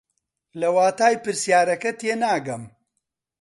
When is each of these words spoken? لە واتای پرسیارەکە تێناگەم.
لە 0.59 0.67
واتای 0.75 1.15
پرسیارەکە 1.23 1.91
تێناگەم. 1.99 2.63